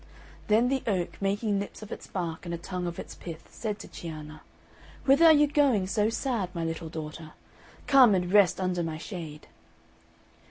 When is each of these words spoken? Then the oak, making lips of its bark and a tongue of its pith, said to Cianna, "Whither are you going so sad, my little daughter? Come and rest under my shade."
Then 0.47 0.69
the 0.69 0.81
oak, 0.87 1.21
making 1.21 1.59
lips 1.59 1.83
of 1.83 1.91
its 1.91 2.07
bark 2.07 2.43
and 2.43 2.55
a 2.55 2.57
tongue 2.57 2.87
of 2.87 2.97
its 2.97 3.13
pith, 3.13 3.47
said 3.51 3.77
to 3.77 3.87
Cianna, 3.87 4.41
"Whither 5.05 5.25
are 5.27 5.31
you 5.31 5.45
going 5.45 5.85
so 5.85 6.09
sad, 6.09 6.49
my 6.55 6.63
little 6.63 6.89
daughter? 6.89 7.33
Come 7.85 8.15
and 8.15 8.33
rest 8.33 8.59
under 8.59 8.81
my 8.81 8.97
shade." 8.97 9.45